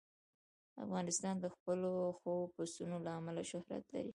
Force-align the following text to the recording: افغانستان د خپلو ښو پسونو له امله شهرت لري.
افغانستان 0.83 1.35
د 1.39 1.45
خپلو 1.55 1.91
ښو 2.19 2.33
پسونو 2.55 2.97
له 3.05 3.11
امله 3.19 3.41
شهرت 3.51 3.85
لري. 3.93 4.09